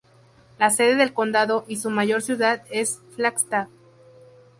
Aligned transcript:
La 0.57 0.71
sede 0.71 0.95
del 0.95 1.13
condado, 1.13 1.63
y 1.67 1.75
su 1.77 1.91
mayor 1.91 2.23
ciudad, 2.23 2.63
es 2.71 3.03
Flagstaff. 3.15 3.69